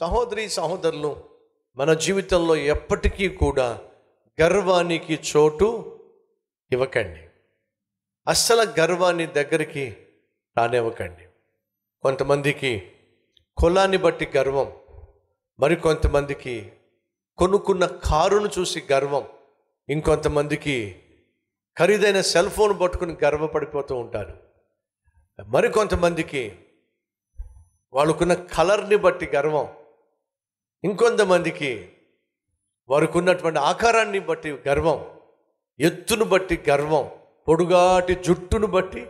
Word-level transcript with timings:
సహోదరి 0.00 0.48
సహోదరులు 0.48 1.24
మన 1.76 1.94
జీవితంలో 1.94 2.56
ఎప్పటికీ 2.56 3.28
కూడా 3.28 3.80
గర్వానికి 4.40 5.20
చోటు 5.30 6.00
ఇవ్వకండి. 6.72 7.20
అస్సలు 8.28 8.80
గర్వాన్ని 8.80 9.26
దగ్గరికి 9.26 9.96
రానివ్వకండి. 10.58 11.22
కొంతమందికి 12.02 12.92
కులాన్ని 13.56 13.96
బట్టి 13.96 14.30
గర్వం 14.36 14.72
మరి 15.60 15.76
కొంతమందికి 15.76 16.72
కొనుక్కున్న 17.38 17.86
కారును 17.86 18.50
చూసి 18.58 18.84
గర్వం 18.92 19.26
ఇంకొంతమందికి 19.88 21.02
ఖరీదైన 21.78 22.20
సెల్ 22.20 22.50
ఫోన్ 22.50 22.80
పట్టుకుని 22.80 23.16
గర్వపడిపోతూ 23.24 23.94
ఉంటారు. 23.94 24.38
మరి 25.46 25.72
కొంతమందికి 25.72 26.56
వాళ్ళకున్న 27.92 28.34
కలర్ని 28.34 28.96
బట్టి 28.96 29.26
గర్వం 29.26 29.77
ఇంకొంతమందికి 30.84 31.92
వారికి 32.88 33.18
ఉన్నటువంటి 33.18 33.58
ఆకారాన్ని 33.58 34.18
బట్టి 34.18 34.52
గర్వం 34.52 35.20
ఎత్తును 35.80 36.24
బట్టి 36.24 36.62
గర్వం 36.70 37.10
పొడుగాటి 37.48 38.14
జుట్టును 38.14 38.66
బట్టి. 38.66 39.06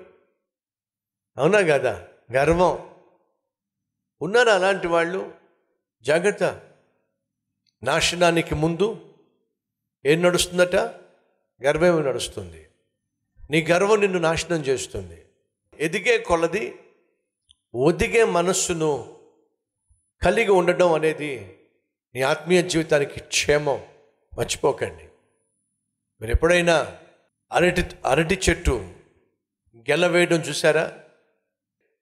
అవునా 1.39 1.59
కదా? 1.61 2.09
గర్వం. 2.33 2.95
ఉన్నారు 4.23 4.49
అలాంటి 4.49 4.87
వాళ్ళు? 4.87 5.35
జాగ్రత్త. 6.03 6.61
నాశనానికి 7.83 8.55
ముందు 8.55 9.15
ఏం 10.07 10.23
నడుస్తుందట? 10.23 10.77
గర్వమే 11.65 12.03
నడుస్తుంది. 12.03 12.69
నీ 13.51 13.63
గర్వం 13.63 14.01
నిన్ను 14.01 14.19
నాశనం 14.19 14.61
చేస్తుంది. 14.61 15.27
ఎదిగే 15.79 16.19
కొలది 16.19 16.79
ఒదిగే 17.75 18.25
మనస్సును 18.25 19.19
కలిగి 20.23 20.51
ఉండడం 20.51 20.93
అనేది 20.93 21.55
నీ 22.15 22.23
ఆత్మీయ 22.23 22.63
జీవితానికి 22.63 23.21
క్షేమం 23.21 23.79
మర్చిపోకండి. 24.39 25.07
మీరు 26.21 26.33
ఎప్పుడైనా 26.33 26.99
అరటి 27.53 27.83
అరటి 28.05 28.41
చెట్టు 28.49 28.75
గెల 29.91 30.07
వేయడం 30.07 30.37
చూసారా 30.37 30.85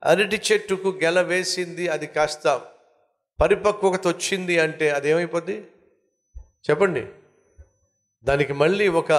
అరటి 0.04 0.38
చెట్టుకు 0.52 0.88
గెల 0.88 1.20
వేసింది 1.20 1.88
అది 1.88 2.06
కాస్త 2.06 2.46
పరిపక్వత 3.40 4.06
వచ్చింది 4.08 4.58
అంటే 4.58 4.90
అది 4.90 5.08
ఏమైపోద్ది 5.08 5.56
చెప్పండి. 6.66 7.06
దానికి 8.24 8.52
మళ్ళీ 8.52 8.88
ఒక 8.88 9.12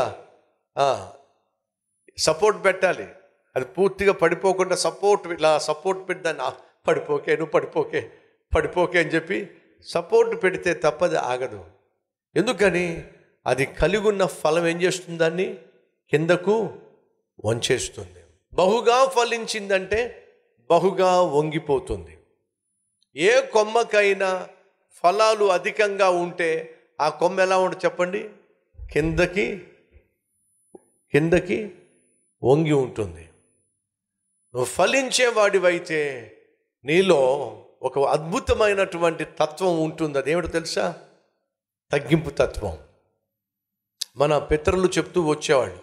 సపోర్ట్ 2.18 2.66
పెట్టాలి. 2.66 3.08
అది 3.56 3.66
పూర్తిగా 3.66 4.14
పడిపోకుండా 4.14 4.76
సపోర్ట్ 4.76 5.28
ఇలా 5.28 5.60
సపోర్ట్ 5.60 6.10
పెట్టి 6.10 6.24
దాన్ని 6.24 6.44
పడిపోకే 6.88 7.32
నువ్వు 7.36 7.52
పడిపోకే 7.52 8.12
పడిపోకే 8.56 9.00
అని 9.00 9.10
చెప్పి 9.10 9.38
సపోర్ట్ 9.84 10.44
పెడితే 10.44 10.74
తప్పది 10.74 11.18
ఆగదు. 11.18 11.66
ఎందుకని? 12.36 13.08
అది 13.46 13.66
కలిగి 13.66 14.08
ఉన్న 14.08 14.26
ఫలం 14.26 14.68
ఏం 14.68 14.82
చేస్తుంది 14.82 15.20
దాన్ని? 15.20 15.58
కిందకు 16.10 16.80
వంచేస్తుంది. 17.46 18.24
బహుగా 18.54 19.06
ఫలించిందంటే 19.06 20.28
బహుగా 20.70 21.22
వంగిపోతుంది. 21.22 22.18
ఏ 23.16 23.42
కొమ్మకైనా 23.42 24.48
ఫలాలు 24.92 25.46
అధికంగా 25.46 26.10
ఉంటే 26.10 26.76
ఆ 27.02 27.10
కొమ్మ 27.10 27.40
ఎలా 27.40 27.58
ఉంటుంది 27.58 27.86
చెప్పండి? 27.86 28.30
కిందకి 28.92 29.68
కిందకి 31.12 31.76
వంగి 32.44 32.72
ఉంటుంది. 32.72 33.22
నువ్వు 34.56 34.66
ఫలించేవాడివైతే 34.66 36.32
నీలో 36.86 37.54
ఒక 37.82 38.00
అద్భుతమైనటువంటి 38.00 39.26
తత్వం 39.26 39.80
ఉంటుంది. 39.82 40.18
అదేమిటో 40.18 40.48
తెలుసా? 40.48 40.96
తగ్గింపు 41.92 42.30
తత్వం. 42.30 42.78
మన 44.18 44.38
పితరులు 44.38 44.88
చెప్తూ 44.88 45.22
వచ్చేవాళ్ళు 45.22 45.80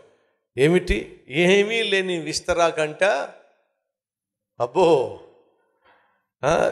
ఏమిటి? 0.59 1.25
ఏమీ 1.29 1.83
లేని 1.83 2.19
విస్తరాకంట 2.19 3.05
అబ్బో! 4.61 5.21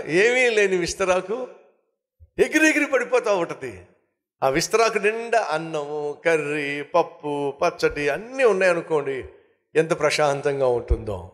ఏమీ 0.07 0.51
లేని 0.51 0.77
విస్తరాకు 0.77 1.49
ఎగిరి 2.39 2.87
పడిపోతూ 2.87 3.37
ఉంటుంది. 3.37 3.87
ఆ 4.43 4.49
విస్తరాకు 4.49 4.99
నిండా 4.99 5.41
అన్నము 5.43 6.19
కర్రీ 6.25 6.83
పప్పు 6.83 7.55
పచ్చడి 7.63 8.09
అన్నీ 8.09 8.45
ఉన్నాయనుకోండి 8.45 9.25
ఎంత 9.75 9.99
ప్రశాంతంగా 9.99 10.67
ఉంటుందో. 10.67 11.33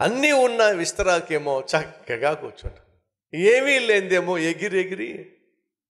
అన్నీ 0.00 0.32
ఉన్న 0.32 0.70
విస్తరాకేమో 0.70 1.60
చక్కగా 1.60 2.34
కూర్చుంటుంది. 2.34 2.85
ఏమీ 3.36 3.78
లేనిదేమో 3.78 4.38
ఎగిరి 4.38 4.80
ఎగిరి 4.80 5.32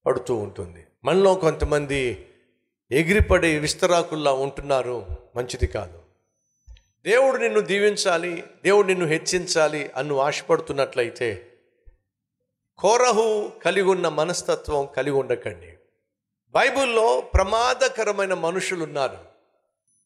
పడుతూ 0.05 0.35
ఉంటుంది. 0.35 0.87
మనలో 1.05 1.35
కొంతమంది 1.35 2.27
ఎగిరిపడే 2.91 3.59
విస్తరాకుల్లా 3.59 4.33
ఉంటున్నారు. 4.33 5.05
మంచిది 5.35 5.67
కాదు. 5.67 5.99
దేవుడు 7.03 7.37
నిన్ను 7.37 7.59
దీవించాలి 7.59 8.43
దేవుడు 8.63 8.87
నిన్ను 8.87 9.05
హెచ్చించాలి 9.05 9.89
అన్ను 9.95 10.19
ఆశపడుతున్నట్లయితే 10.19 11.53
కోరహు 12.77 13.51
కలిగి 13.65 13.87
ఉన్న 13.87 14.07
మనస్తత్వం 14.07 14.87
కలిగి 14.97 15.15
ఉండకండి. 15.15 15.73
బైబిల్లో 16.49 17.21
ప్రమాదకరమైన 17.21 18.33
మనుషులు 18.33 18.83
ఉన్నారు 18.83 19.17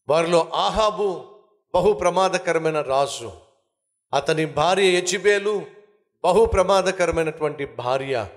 వారిలో 0.09 0.49
ఆహాబు 0.53 1.25
బహు 1.73 1.93
ప్రమాదకరమైన 1.93 2.81
రాజు. 2.81 3.31
అతని 4.13 4.45
భార్య 4.45 4.83
యచిబేలు 4.83 5.80
బహు 6.23 6.45
ప్రమాదకరమైనటువంటి 6.45 7.65
భార్య 7.65 8.27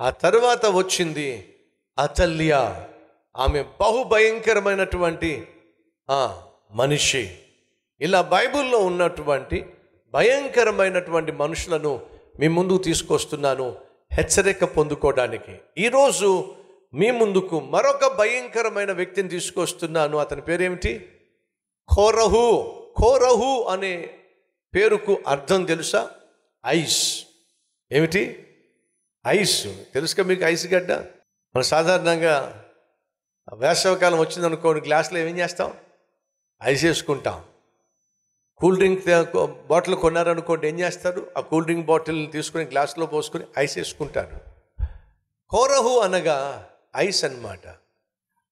ఆ 0.00 0.10
తరువాత 0.10 0.66
వచ్చింది 0.66 1.54
అతల్య 1.98 2.52
ఆమె 3.36 3.62
బహు 3.80 4.02
భయంకరమైనటువంటి 4.02 5.48
మనిషి. 6.72 7.38
ఇలా 8.00 8.22
బైబిల్లో 8.22 8.78
ఉన్నటువంటి 8.78 9.66
భయంకరమైనటువంటి 10.10 11.32
మనుషులను 11.32 12.00
మీ 12.40 12.48
ముందుకు 12.48 12.82
తీసుకొస్తున్నాను 12.82 13.76
హెచ్చరిక 14.12 14.64
పొందుకోవడానికి. 14.64 15.58
ఈరోజు 15.78 16.54
మీ 16.94 17.10
ముందుకు 17.10 17.60
మరొక 17.60 18.06
భయంకరమైన 18.18 18.92
వ్యక్తిని 18.92 19.28
తీసుకొస్తున్నాను. 19.28 20.18
అతని 20.18 20.40
పేరేమిటి? 20.40 21.08
కోరహు. 21.96 22.78
కోరహు 22.96 23.62
అనే 23.62 24.10
పేరుకు 24.74 25.18
అర్థం 25.26 25.64
తెలుసా? 25.64 26.10
ఐస్. 26.66 27.24
ఏమిటి? 27.92 28.46
ఐస్. 29.26 29.66
తెలుసుగా 29.94 30.24
మీకు 30.24 30.42
ఐస్ 30.44 30.66
గడ్డ? 30.66 30.92
మనం 30.92 31.62
సాధారణంగా 31.62 32.64
వేసవికాలం 33.54 34.18
వచ్చిందనుకోండి 34.18 34.84
గ్లాసులో 34.84 35.18
ఏం 35.18 35.38
చేస్తాం? 35.38 35.74
ఐస్ 36.62 36.84
వేసుకుంటాం. 36.84 37.44
కూల్ 38.56 38.76
డ్రింక్ 38.76 39.06
బాటిల్ 39.66 39.96
కొన్నారనుకోండి 39.96 40.68
ఏం 40.68 40.80
చేస్తారు? 40.80 41.30
ఆ 41.36 41.40
కూల్ 41.40 41.64
డ్రింక్ 41.64 41.86
బాటిల్ 41.86 42.32
తీసుకుని 42.32 42.64
గ్లాసులో 42.64 43.06
పోసుకొని 43.06 43.44
ఐస్ 43.58 43.78
వేసుకుంటారు. 43.78 44.40
కోరహు 45.50 45.98
అనగా 45.98 46.68
ఐస్ 46.96 47.24
అన్నమాట. 47.24 47.76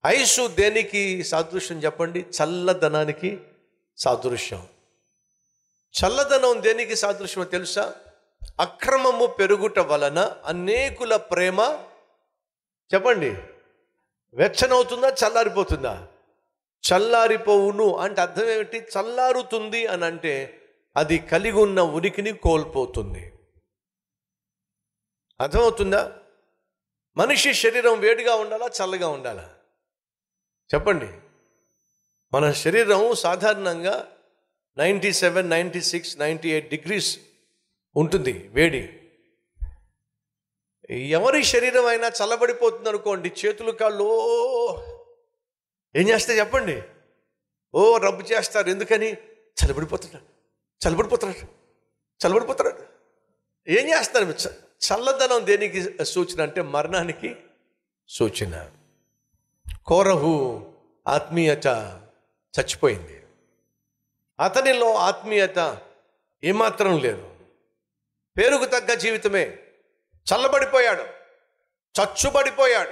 ఐసు 0.07 0.49
దేనికి 0.49 1.25
సాదృశ్యం 1.25 1.79
చెప్పండి? 1.79 2.21
చల్లదనానికి 2.21 3.39
సాదృశ్యం. 3.97 4.67
చల్లదనం 6.05 6.63
దేనికి 6.63 6.97
సాదృశ్యమో 6.97 7.45
తెలుసా? 7.45 7.95
అక్రమము 8.61 9.27
పెరుగుట 9.27 9.79
వలన 9.79 10.37
అనేకుల 10.45 11.17
ప్రేమ 11.17 11.85
చెప్పండి 12.95 13.31
వెచ్చనవుతుందా 14.35 15.09
చల్లారిపోతుందా? 15.09 16.09
చల్లారిపోవును 16.93 17.97
అంటే 17.97 18.21
అర్థం 18.21 18.49
ఏమిటి? 18.49 18.79
చల్లారుతుంది 18.79 19.87
అని 19.87 20.05
అంటే 20.05 20.61
అది 20.97 21.19
కలిగి 21.19 21.53
ఉన్న 21.53 21.81
ఉనికిని 21.81 22.33
కోల్పోతుంది. 22.33 23.33
అర్థమవుతుందా? 25.41 26.19
మనిషి 27.17 27.55
శరీరం 27.55 28.01
వేడిగా 28.01 28.35
ఉండాలా 28.35 28.67
చల్లగా 28.67 29.09
ఉండాలా? 29.09 29.55
చెప్పండి. 30.75 31.09
మన 32.35 32.53
శరీరం 32.53 33.15
సాధారణంగా 33.15 34.09
ninety 34.79 35.13
seven 35.13 35.51
ninety 35.51 35.81
six 35.81 36.19
ninety 36.19 36.51
eight 36.51 36.71
degrees 36.71 37.19
ఉంటుంది 37.97 38.49
వేడి. 38.53 38.97
ఎవరి 40.91 41.45
శరీరం 41.45 41.87
అయినా 41.87 42.09
చల్లబడిపోతుంది 42.09 42.89
అనుకోండి 42.89 43.33
చేతులు 43.47 43.73
కాళ్ళు 43.73 44.05
ఏం 45.97 46.09
చేస్తే 46.09 46.39
చెప్పండి? 46.39 46.83
ఓ 47.75 47.99
రబ్బు 47.99 48.23
చేస్తారు 48.23 48.69
ఎందుకని? 48.69 49.13
చల్లబడిపోతున్నాడు 49.61 50.25
చల్లబడిపోతున్నాడు 50.87 51.47
చల్లబడిపోతున్నాడు 52.27 52.83
ఏం 53.71 53.89
చేస్తారు? 53.89 54.25
చల్లదనం 54.81 55.47
దేనికి 55.47 56.05
సూచన 56.05 56.43
అంటే 56.43 56.63
మరణానికి 56.63 57.37
సూచన. 58.09 58.71
కోరహు 59.87 60.67
ఆత్మీయత 61.09 61.67
చచ్చిపోయింది. 62.61 63.23
అతనిలో 64.41 64.95
ఆత్మీయత 64.95 65.81
ఏమాత్రం 66.45 66.99
లేదు. 66.99 67.30
పేరుకు 68.39 68.65
తగ్గ 68.65 68.95
జీవితమే. 68.95 69.59
చల్లబడిపోయాడు. 70.33 71.03
చచ్చుబడిపోయాడు. 72.01 72.91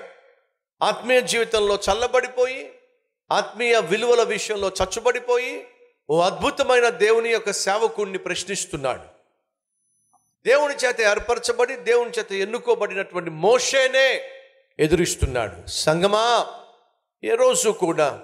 ఆత్మీయ 0.85 1.20
జీవితంలో 1.20 1.79
చల్లబడిపోయి 1.90 2.73
ఆత్మీయ 3.32 3.81
విలువల 3.81 4.23
విషయంలో 4.23 4.69
చచ్చుబడిపోయి 4.69 5.69
ఓ 6.11 6.20
అద్భుతమైన 6.20 6.88
దేవుని 6.88 7.29
యొక్క 7.29 7.50
సేవకుణ్ణి 7.50 8.19
ప్రశ్నిస్తున్నాడు. 8.19 9.02
దేవుని 10.46 10.75
చేత 10.75 11.00
ఏర్పరచబడి 11.00 11.76
దేవుని 11.76 12.11
చేత 12.11 12.32
ఎన్నుకోబడినటువంటి 12.32 13.31
మోషేనే 13.31 14.31
ఎదురిస్తున్నాడు. 14.79 15.67
సంగమా 15.67 16.46
ఏ 17.25 17.34
రోజు 17.34 17.70
కూడా 17.70 18.20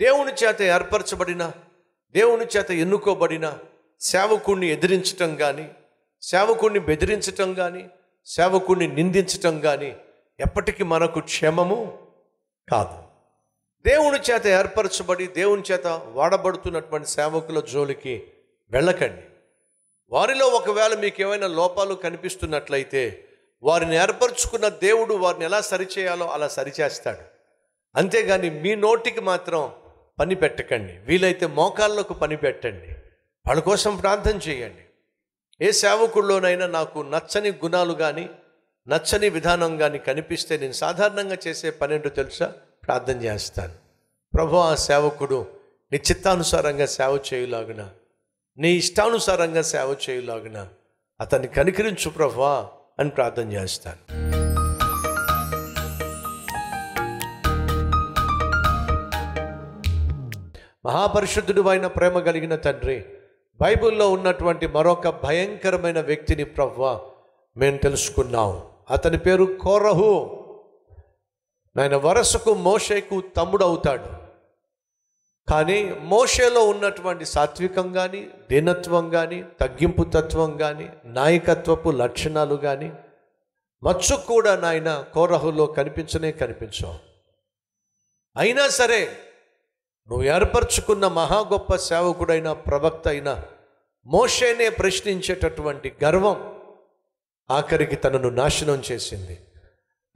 దేవుని 0.00 0.32
చేత 0.32 0.62
ఏర్పరచబడిన 0.62 1.52
దేవుని 2.10 2.44
చేత 2.44 2.70
ఎన్నుకోబడిన 2.70 3.58
సేవకుణ్ణి 4.00 4.66
ఎదిరించటం 4.66 5.36
కానీ 5.36 5.70
సేవకుణ్ణి 6.22 6.80
బెదిరించటం 6.80 7.54
కానీ 7.54 7.88
సేవకుణ్ణి 8.26 8.88
నిందించటం 8.88 9.60
కానీ 9.60 9.96
ఎప్పటికీ 10.40 10.84
మనకు 10.84 11.20
క్షేమము 11.20 11.98
కాదు. 12.70 13.02
దేవుని 13.88 14.18
చేత 14.18 14.46
ఏర్పరచబడి 14.46 15.26
దేవుని 15.26 15.62
చేత 15.72 15.86
వాడబడుతున్నటువంటి 15.86 17.08
సేవకుల 17.08 17.60
జోలికి 17.60 18.22
వెళ్ళకండి. 18.70 19.22
వారిలో 20.10 20.46
ఒకవేళ 20.46 20.98
మీకు 20.98 21.22
ఏమైనా 21.22 21.46
లోపాలు 21.46 21.94
కనిపిస్తున్నట్లయితే 21.94 23.24
వారిని 23.62 23.96
ఏర్పరచుకున్న 23.96 24.68
దేవుడు 24.68 25.14
వారిని 25.14 25.44
ఎలా 25.44 25.60
సరిచేయాలో 25.60 26.26
అలా 26.26 26.48
సరిచేస్తాడు. 26.48 27.20
అంతేగాని 27.98 28.50
మీ 28.50 28.74
నోటికి 28.74 29.20
మాత్రం 29.20 29.72
పని 30.18 30.34
పెట్టకండి. 30.34 30.92
వీలైతే 30.92 31.46
మోకాళ్ళకు 31.46 32.14
పని 32.14 32.36
పెట్టండి. 32.36 32.92
వాళ్ళ 33.48 33.60
కోసం 33.60 33.96
ప్రార్థన 33.96 34.36
చేయండి. 34.36 34.82
ఏ 35.62 35.70
సేవకుల్లోనైనా 35.70 36.66
నాకు 36.66 37.00
నచ్చని 37.00 37.50
గుణాలు 37.50 37.92
కానీ 37.92 38.30
నచ్చని 38.88 39.28
విధానం 39.28 39.78
కానీ 39.78 39.98
కనిపిస్తే 39.98 40.58
నేను 40.58 40.72
సాధారణంగా 40.72 41.36
చేసే 41.46 41.70
పని 41.70 41.94
ఏంటో 41.94 42.08
తెలుసా? 42.08 42.52
ప్రార్థన 42.86 43.22
చేస్తాను. 43.22 43.72
ప్రభు 44.34 44.56
ఆ 44.56 44.74
సేవకుడు 44.74 45.46
నీ 45.92 45.98
చిత్తానుసారంగా 45.98 46.86
సేవ 46.86 47.18
చేయులాగున 47.34 47.90
నీ 48.58 48.72
ఇష్టానుసారంగా 48.72 49.62
సేవ 49.62 49.96
చేయులాగున 50.10 50.68
అతన్ని 51.20 51.48
కనికరించు 51.48 52.10
ప్రభా 52.10 52.70
అని 52.98 53.10
ప్రార్థన 53.10 53.52
చేస్తాను. 53.52 54.30
మహాపరిశుద్ధుడు 60.86 61.62
అయిన 61.62 61.86
ప్రేమ 61.86 62.18
కలిగిన 62.18 62.56
తండ్రి 62.56 63.04
బైబిల్లో 63.60 64.10
ఉన్నటువంటి 64.10 64.66
మరొక 64.66 65.08
భయంకరమైన 65.08 66.00
వ్యక్తిని 66.00 66.44
ప్రవ్వ 66.44 67.00
మేము 67.56 67.78
తెలుసుకున్నాం. 67.78 68.62
అతని 68.90 69.18
పేరు 69.18 69.44
కోరహు. 69.44 70.36
నాయన 71.76 71.96
వరసకు 71.96 72.54
మోషేకు 72.54 73.20
తమ్ముడు 73.20 73.64
అవుతాడు 73.64 74.20
కానీ 75.52 75.96
మోషేలో 76.00 76.64
ఉన్నటువంటి 76.64 77.24
సాత్వికం 77.24 77.92
కానీ 77.92 78.30
దీనత్వం 78.50 79.10
కానీ 79.10 79.44
తగ్గింపు 79.60 80.02
తత్వం 80.02 80.56
కానీ 80.56 80.88
నాయకత్వపు 81.04 81.90
లక్షణాలు 81.90 82.54
కానీ 82.54 82.92
మచ్చు 83.82 84.16
కూడా 84.16 84.56
నాయన 84.56 85.04
కోరహులో 85.14 85.66
కనిపించనే 85.66 86.32
కనిపించవు. 86.32 86.94
అయినా 88.36 88.68
సరే 88.68 89.08
నువ్వు 90.08 90.24
ఏర్పరచుకున్న 90.24 91.08
మహా 91.08 91.40
గొప్ప 91.40 91.76
సేవకుడైన 91.76 92.52
ప్రవక్త 92.52 93.08
అయిన 93.08 93.42
మోషేనే 94.06 94.68
ప్రశ్నించేటటువంటి 94.68 95.92
గర్వం 96.04 96.56
ఆఖరికి 97.50 97.96
తనను 97.96 98.28
నాశనం 98.28 98.82
చేసింది. 98.92 99.38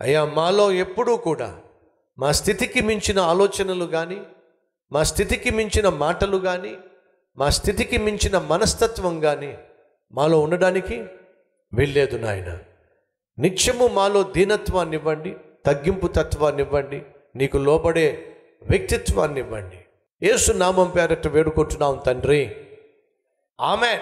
అయ్యా 0.01 0.25
మాలో 0.25 0.73
ఎప్పుడూ 0.73 1.17
కూడా 1.17 1.59
మా 2.19 2.33
స్థితికి 2.33 2.81
మించిన 2.81 3.19
ఆలోచనలు 3.21 3.85
కానీ 3.85 4.21
మా 4.93 5.03
స్థితికి 5.03 5.51
మించిన 5.51 5.89
మాటలు 5.89 6.37
కానీ 6.37 6.79
మా 7.39 7.51
స్థితికి 7.51 7.99
మించిన 7.99 8.39
మనస్తత్వం 8.39 9.21
కానీ 9.21 9.59
మాలో 10.13 10.41
ఉండడానికి 10.41 10.97
వెళ్ళలేదు 11.75 12.17
నాయన. 12.17 12.59
నిత్యము 13.39 13.87
మాలో 13.89 14.23
దీనత్వాన్ని 14.23 14.97
ఇవ్వండి 14.97 15.37
తగ్గింపు 15.67 16.07
తత్వాన్ని 16.07 16.63
ఇవ్వండి 16.63 17.03
నీకు 17.37 17.59
లోబడే 17.59 18.34
వ్యక్తిత్వాన్ని 18.63 19.41
ఇవ్వండి 19.41 19.79
ఏసు 20.23 20.53
నామం 20.53 20.91
పేరట 20.91 21.27
వేడుకుంటున్నాం 21.29 22.03
తండ్రి. 22.07 22.57
ఆమె 23.61 24.01